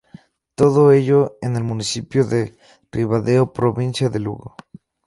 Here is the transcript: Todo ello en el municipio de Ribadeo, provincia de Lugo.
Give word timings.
Todo 0.55 0.91
ello 0.93 1.37
en 1.43 1.55
el 1.57 1.63
municipio 1.63 2.23
de 2.25 2.57
Ribadeo, 2.91 3.53
provincia 3.53 4.09
de 4.09 4.19
Lugo. 4.19 4.55